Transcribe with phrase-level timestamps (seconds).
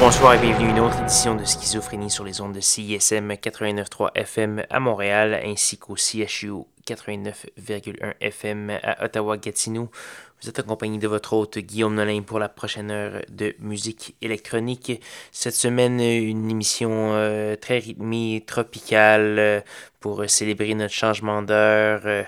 [0.00, 4.10] Bonsoir et bienvenue à une autre édition de Schizophrénie sur les ondes de CISM 89.3
[4.14, 6.52] FM à Montréal ainsi qu'au CHU
[6.86, 9.90] 89.1 FM à Ottawa-Gatineau.
[10.40, 15.02] Vous êtes accompagné de votre hôte Guillaume Nolin pour la prochaine heure de musique électronique.
[15.32, 19.60] Cette semaine, une émission euh, très rythmée, tropicale euh,
[19.98, 22.02] pour célébrer notre changement d'heure.
[22.04, 22.22] Euh,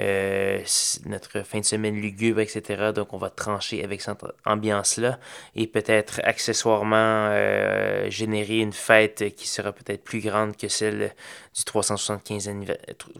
[0.00, 0.60] euh,
[1.06, 2.92] notre fin de semaine lugubre, etc.
[2.94, 5.18] Donc, on va trancher avec cette ambiance-là
[5.56, 11.14] et peut-être accessoirement euh, générer une fête qui sera peut-être plus grande que celle
[11.58, 12.48] du 375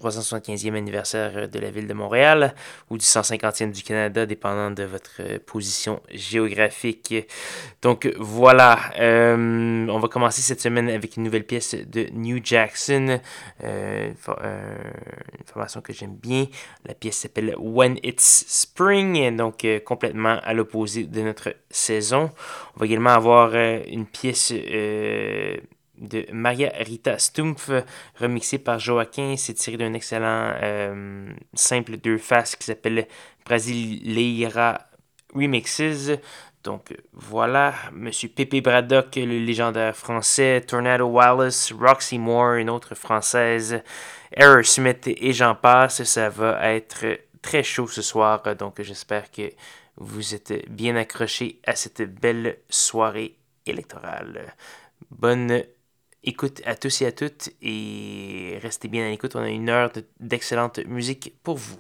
[0.00, 2.54] 375e anniversaire de la ville de Montréal
[2.88, 7.14] ou du 150e du Canada, dépendant de votre position géographique.
[7.82, 8.78] Donc, voilà.
[8.98, 13.20] Euh, on va commencer cette semaine avec une nouvelle pièce de New Jackson.
[13.62, 14.14] une
[15.44, 16.46] formation que j'aime bien.
[16.86, 22.30] La pièce s'appelle When It's Spring, donc euh, complètement à l'opposé de notre saison.
[22.76, 25.56] On va également avoir euh, une pièce euh,
[26.00, 27.70] de Maria Rita Stumpf,
[28.18, 29.34] remixée par Joaquin.
[29.36, 30.54] C'est tiré d'un excellent
[31.54, 33.06] simple deux faces qui s'appelle
[33.44, 34.80] Brasileira
[35.34, 36.10] Remixes.
[36.64, 43.80] Donc voilà, Monsieur Pepe Braddock, le légendaire français, Tornado Wallace, Roxy Moore, une autre française,
[44.32, 46.02] Aerosmith et j'en passe.
[46.02, 47.06] Ça va être
[47.40, 49.50] très chaud ce soir, donc j'espère que
[49.96, 54.54] vous êtes bien accrochés à cette belle soirée électorale.
[55.10, 55.62] Bonne
[56.24, 59.36] écoute à tous et à toutes et restez bien à l'écoute.
[59.36, 61.78] On a une heure d'excellente musique pour vous.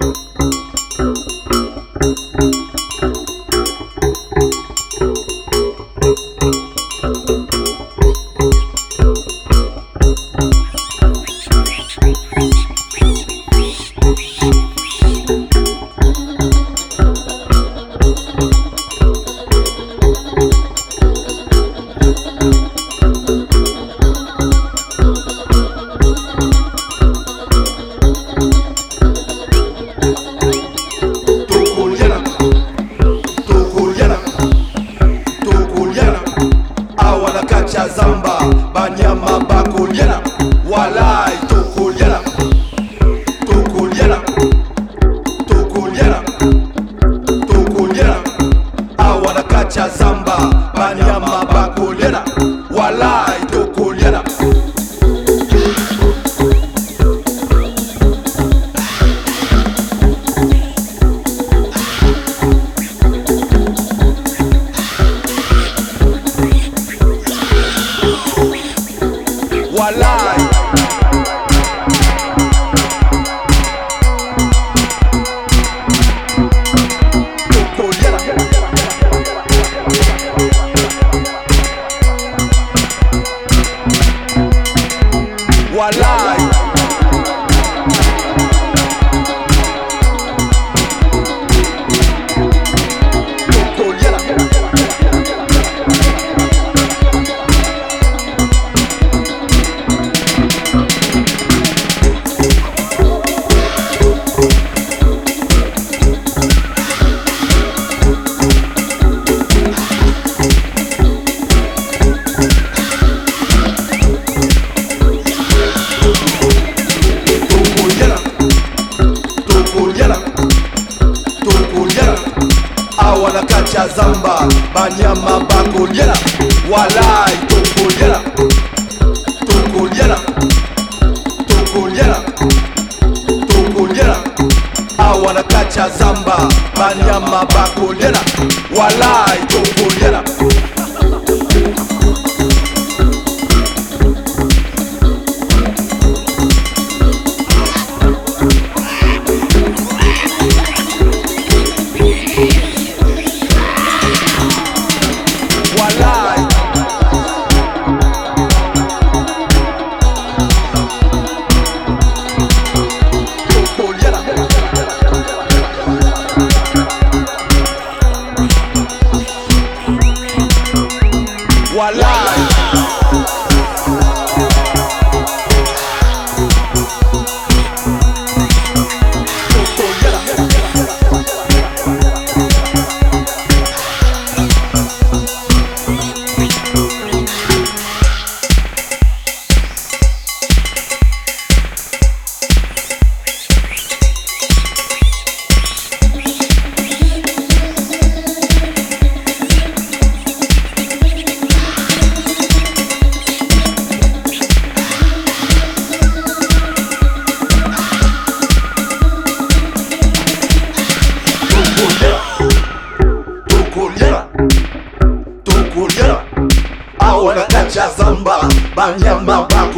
[0.00, 0.77] Música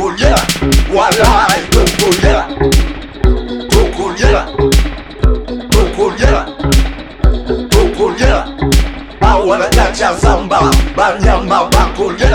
[0.01, 2.43] 哇啦，突厥，
[3.69, 4.25] 突厥，突厥，
[5.95, 6.25] 突厥，
[7.95, 8.25] 突厥。
[9.21, 10.59] 啊，我来打下桑巴，
[10.97, 12.31] 巴拿马，巴古利亚，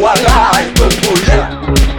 [0.00, 1.93] 哇啦，突厥。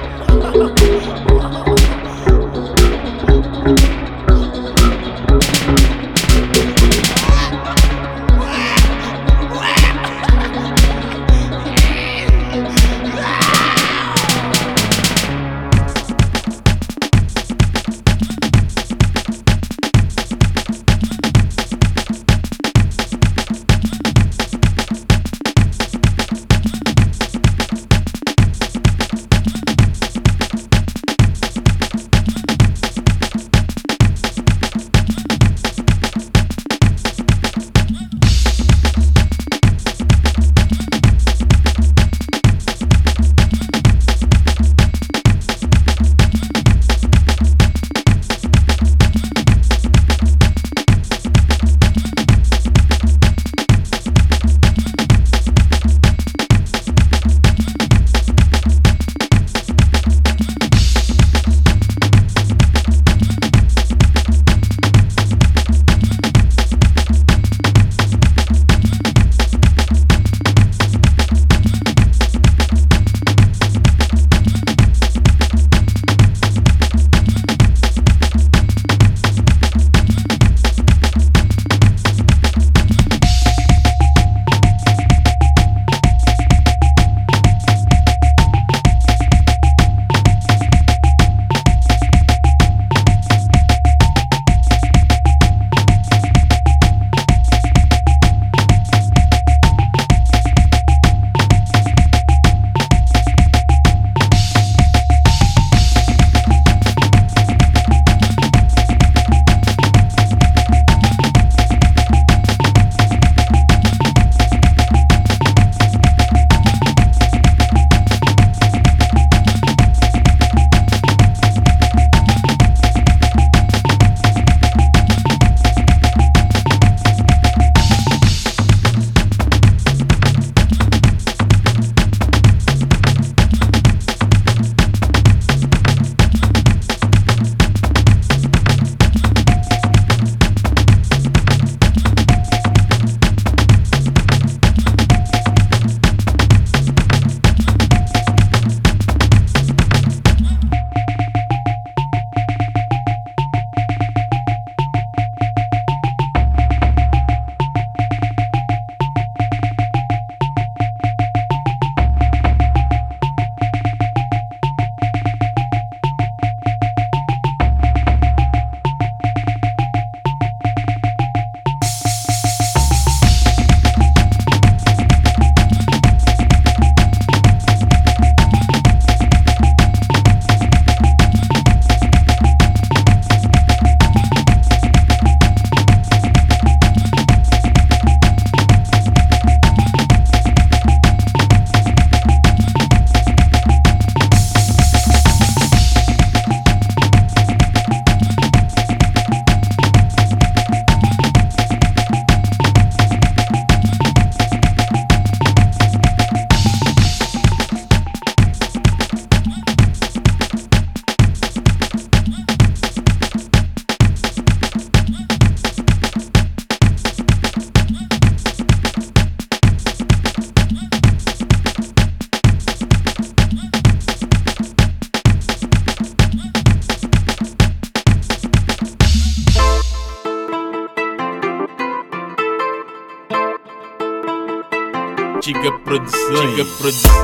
[236.58, 237.15] A product.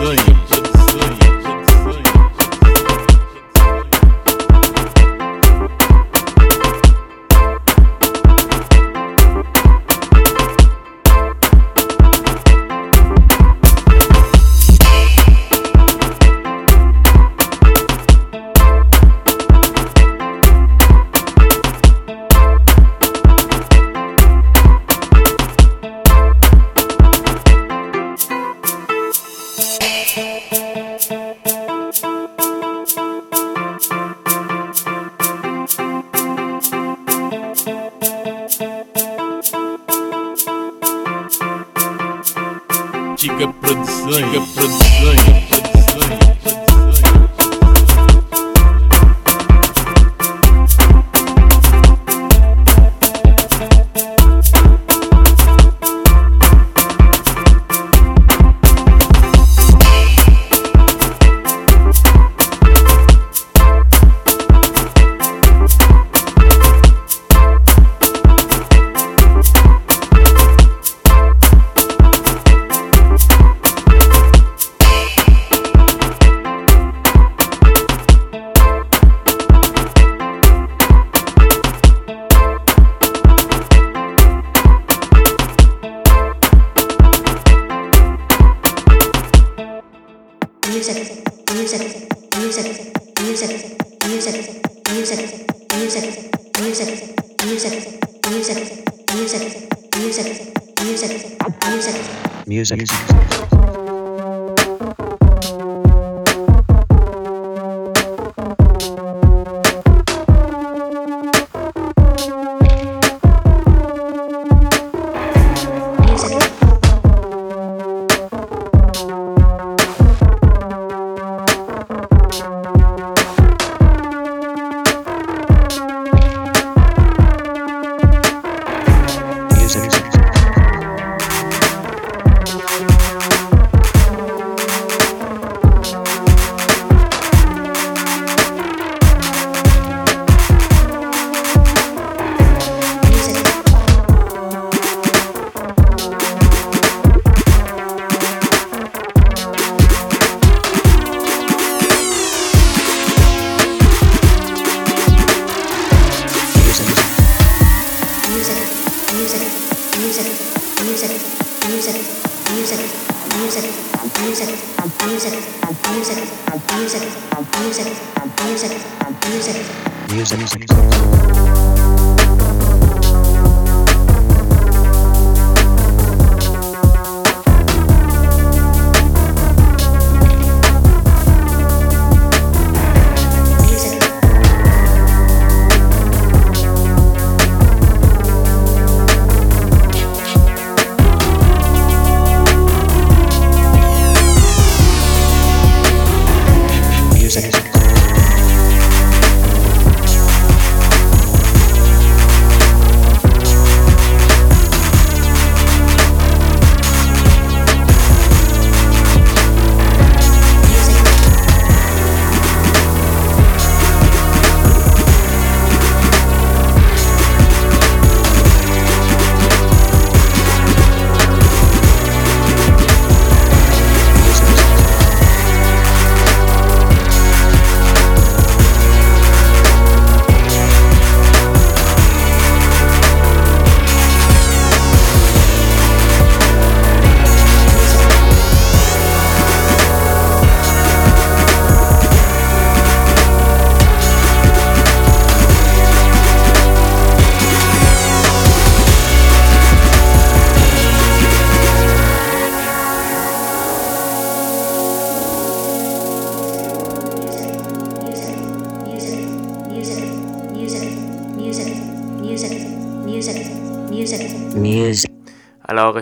[102.78, 103.11] music.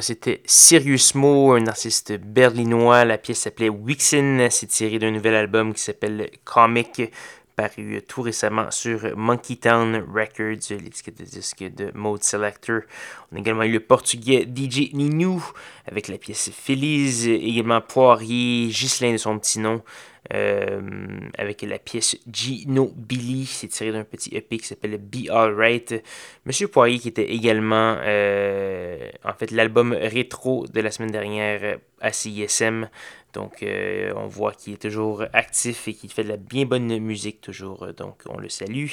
[0.10, 3.05] C'était Sirius Mo, un artiste berlinois.
[3.05, 4.49] La pièce s'appelait Wixen.
[4.49, 7.12] C'est tiré d'un nouvel album qui s'appelle Comic,
[7.55, 12.82] paru tout récemment sur Monkey Town Records, l'étiquette de disque de Mode Selector.
[13.32, 15.45] On a également eu le portugais DJ Ninou
[15.86, 19.84] avec la pièce Feliz, également Poirier, Ghislain de son petit nom.
[20.30, 23.45] Avec la pièce Gino Billy.
[23.45, 26.03] C'est tiré d'un petit EP qui s'appelle Be Alright.
[26.45, 32.89] Monsieur Poirier qui était également en fait l'album rétro de la semaine dernière à CISM.
[33.34, 36.97] Donc, euh, on voit qu'il est toujours actif et qu'il fait de la bien bonne
[36.99, 37.88] musique toujours.
[37.95, 38.88] Donc, on le salue.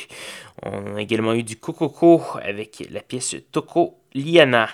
[0.63, 4.69] On a également eu du Cococo avec la pièce Toko Liana.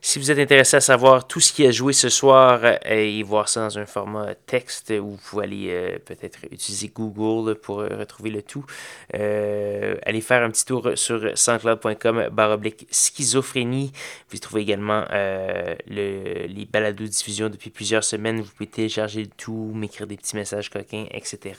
[0.00, 3.22] Si vous êtes intéressé à savoir tout ce qui a joué ce soir euh, et
[3.22, 8.30] voir ça dans un format texte, vous pouvez aller euh, peut-être utiliser Google pour retrouver
[8.30, 8.64] le tout.
[9.12, 13.92] allez faire un petit tour sur soundcloud.com baroblique schizophrénie.
[14.30, 18.40] Vous trouvez également le, les balados diffusion depuis plusieurs semaines.
[18.40, 21.54] Vous pouvez télécharger le tout, m'écrire des petits messages coquins, etc.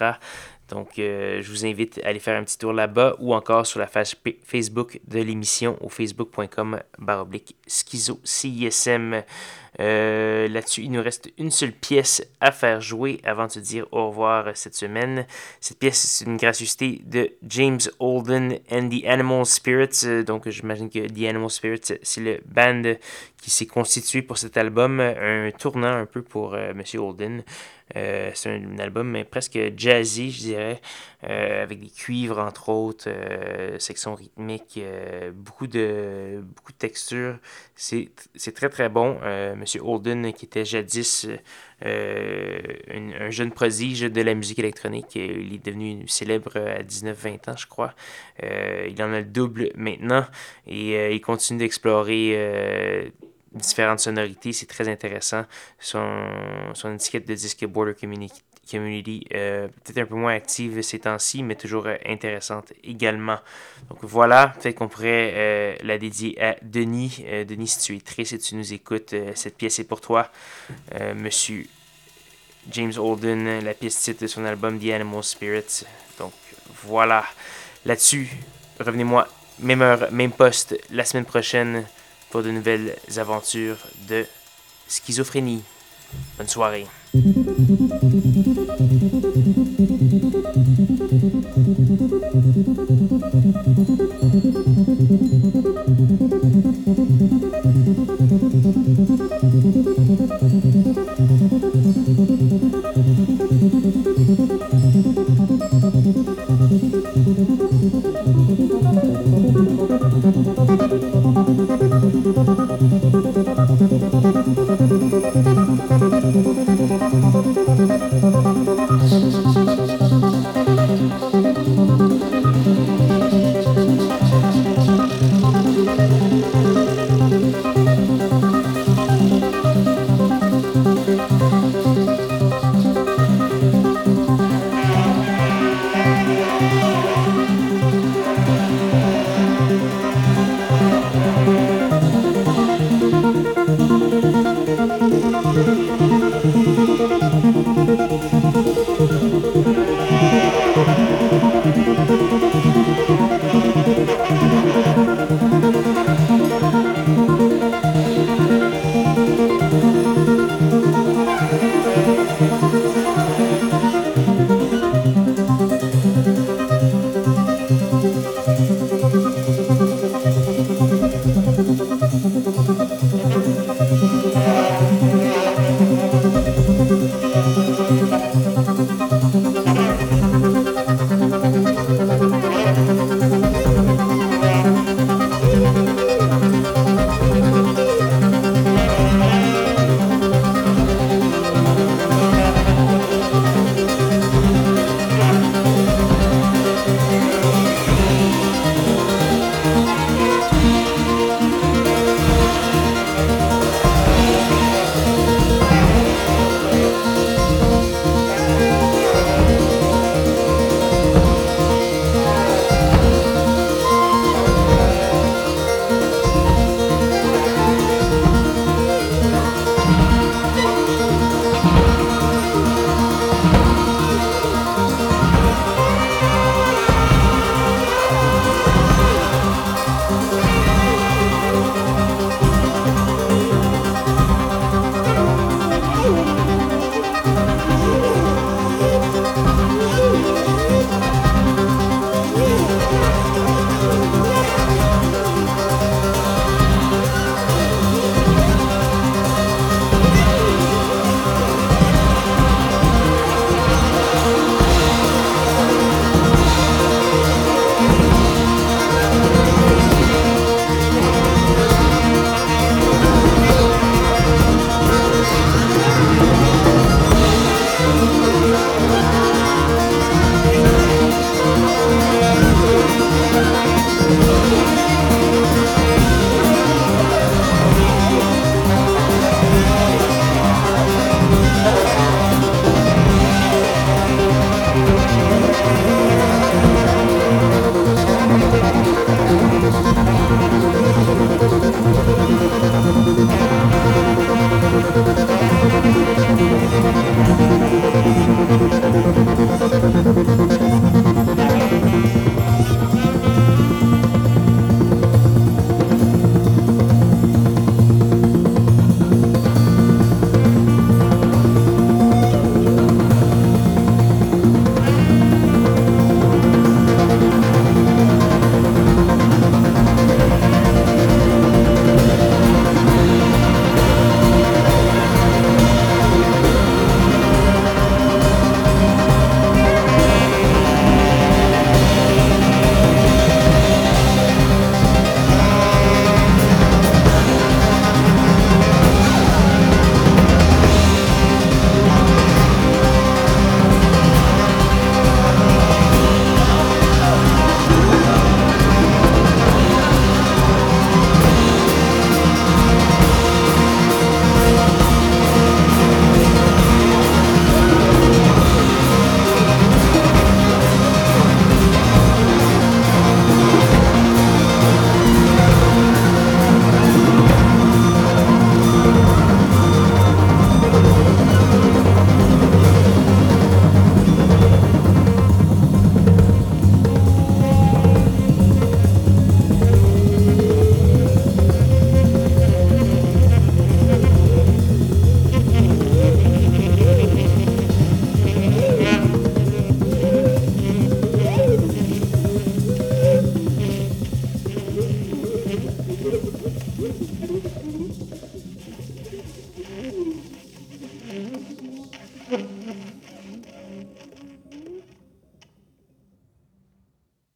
[0.69, 3.79] Donc, euh, je vous invite à aller faire un petit tour là-bas ou encore sur
[3.79, 4.15] la page
[4.45, 9.23] Facebook de l'émission au facebook.com baroblique schizo CISM.
[9.79, 13.87] Euh, là-dessus, il nous reste une seule pièce à faire jouer avant de se dire
[13.91, 15.25] au revoir cette semaine.
[15.59, 20.05] Cette pièce, c'est une gracieuseté de James Holden and the Animal Spirits.
[20.05, 22.93] Euh, donc, j'imagine que The Animal Spirits, c'est le band
[23.41, 24.99] qui s'est constitué pour cet album.
[24.99, 27.43] Un tournant un peu pour Monsieur Holden.
[27.95, 30.81] Euh, c'est un, album presque jazzy, je dirais,
[31.23, 34.79] euh, avec des cuivres entre autres, euh, sections rythmiques,
[35.33, 37.37] beaucoup, de, beaucoup de textures.
[37.75, 38.11] C'est
[38.53, 39.19] très très bon.
[39.55, 41.27] Monsieur Holden, qui était jadis
[41.81, 47.67] un, jeune prodige de la musique électronique, il est devenu célèbre à 19-20 ans, je
[47.67, 47.93] crois.
[48.41, 50.25] il en a le double maintenant
[50.67, 53.11] et il continue d'explorer
[53.53, 55.45] différentes sonorités, c'est très intéressant.
[55.79, 56.23] Son,
[56.73, 61.43] son étiquette de disque Border Community, community euh, peut-être un peu moins active ces temps-ci,
[61.43, 63.39] mais toujours euh, intéressante également.
[63.89, 67.25] Donc voilà, peut-être qu'on pourrait euh, la dédier à Denis.
[67.47, 70.29] Denis, si tu es triste et tu nous écoutes, cette pièce est pour toi.
[71.15, 71.65] Monsieur
[72.71, 75.85] James Holden, la pièce titre de son album The Animal Spirits.
[76.17, 76.33] Donc
[76.83, 77.25] voilà,
[77.85, 78.29] là-dessus,
[78.79, 79.27] revenez-moi,
[79.59, 81.85] même heure, même poste, la semaine prochaine
[82.29, 83.77] pour de nouvelles aventures
[84.07, 84.25] de
[84.87, 85.63] schizophrénie.
[86.37, 86.87] Bonne soirée.